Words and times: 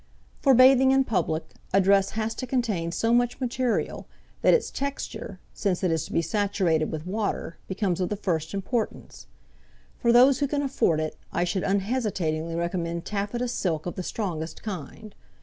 For 0.39 0.55
bathing 0.55 0.89
in 0.89 1.03
public 1.03 1.53
a 1.71 1.79
dress 1.79 2.09
has 2.17 2.33
to 2.33 2.47
contain 2.47 2.91
so 2.91 3.13
much 3.13 3.39
material 3.39 4.07
that 4.41 4.51
its 4.55 4.71
texture, 4.71 5.39
since 5.53 5.83
it 5.83 5.91
is 5.91 6.05
to 6.05 6.11
be 6.11 6.23
saturated 6.23 6.91
with 6.91 7.05
water, 7.05 7.57
becomes 7.67 8.01
of 8.01 8.09
the 8.09 8.15
first 8.15 8.55
importance. 8.55 9.27
For 9.99 10.11
those 10.11 10.39
who 10.39 10.47
can 10.47 10.63
afford 10.63 10.99
it 11.01 11.17
I 11.31 11.43
should 11.43 11.61
unhesitatingly 11.61 12.55
recommend 12.55 13.05
taffeta 13.05 13.47
silk 13.47 13.85
of 13.85 13.93
the 13.93 14.01
strongest 14.01 14.63
kind. 14.63 15.13